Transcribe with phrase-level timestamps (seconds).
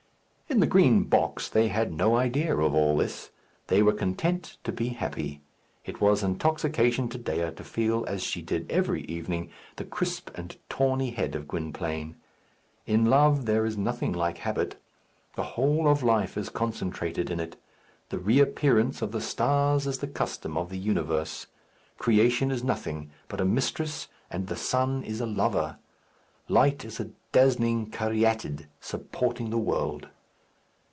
[0.51, 3.29] In the Green Box they had no idea of all this.
[3.67, 5.39] They were content to be happy.
[5.85, 10.57] It was intoxication to Dea to feel, as she did every evening, the crisp and
[10.67, 12.17] tawny head of Gwynplaine.
[12.85, 14.75] In love there is nothing like habit.
[15.37, 17.55] The whole of life is concentrated in it.
[18.09, 21.47] The reappearance of the stars is the custom of the universe.
[21.97, 25.77] Creation is nothing but a mistress, and the sun is a lover.
[26.49, 30.09] Light is a dazzling caryatid supporting the world.